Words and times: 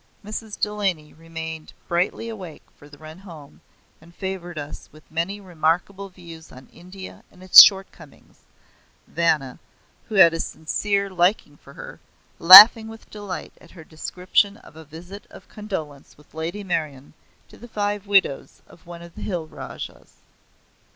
Mrs. 0.25 0.59
Delany 0.59 1.13
remained 1.13 1.73
brightly 1.87 2.27
awake 2.27 2.63
for 2.75 2.89
the 2.89 2.97
run 2.97 3.19
home, 3.19 3.61
and 4.01 4.15
favored 4.15 4.57
us 4.57 4.89
with 4.91 5.11
many 5.11 5.39
remarkable 5.39 6.09
views 6.09 6.51
on 6.51 6.69
India 6.73 7.23
and 7.29 7.43
its 7.43 7.61
shortcomings, 7.61 8.39
Vanna, 9.05 9.59
who 10.05 10.15
had 10.15 10.33
a 10.33 10.39
sincere 10.39 11.07
liking 11.11 11.55
for 11.55 11.75
her, 11.75 11.99
laughing 12.39 12.87
with 12.87 13.11
delight 13.11 13.53
at 13.61 13.69
her 13.69 13.83
description 13.83 14.57
of 14.57 14.75
a 14.75 14.83
visit 14.83 15.27
of 15.29 15.47
condolence 15.47 16.17
with 16.17 16.33
Lady 16.33 16.63
Meryon 16.63 17.13
to 17.47 17.55
the 17.55 17.67
five 17.67 18.07
widows 18.07 18.63
of 18.65 18.87
one 18.87 19.03
of 19.03 19.13
the 19.13 19.21
hill 19.21 19.45
Rajas. 19.45 20.15